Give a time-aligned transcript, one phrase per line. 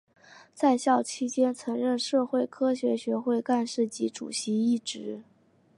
[0.55, 5.21] 在校期间曾任社会科学学会干事及主席一职。